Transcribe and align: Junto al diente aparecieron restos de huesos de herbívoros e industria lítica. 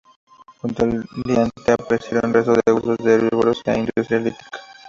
Junto 0.59 0.83
al 0.85 1.05
diente 1.23 1.71
aparecieron 1.73 2.33
restos 2.33 2.57
de 2.65 2.73
huesos 2.73 2.97
de 3.05 3.13
herbívoros 3.13 3.61
e 3.65 3.77
industria 3.77 4.19
lítica. 4.19 4.49